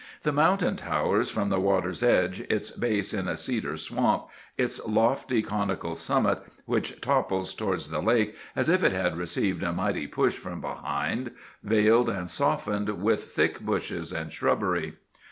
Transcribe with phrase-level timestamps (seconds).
[0.23, 5.43] The mountain towers from the water's edge, its base in a cedar swamp, its lofty
[5.43, 10.33] conical summit, which topples towards the lake as if it had received a mighty push
[10.33, 11.29] from behind,
[11.61, 14.95] veiled and softened with thick bushes and shrubbery.